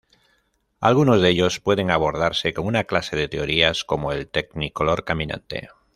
Algunos 0.79 1.21
de 1.21 1.29
ellos 1.29 1.59
pueden 1.59 1.91
abordarse 1.91 2.55
con 2.55 2.65
una 2.65 2.85
clase 2.85 3.15
de 3.15 3.27
teorías 3.27 3.83
como 3.83 4.11
el 4.11 4.27
technicolor 4.27 5.03
"caminante". 5.05 5.69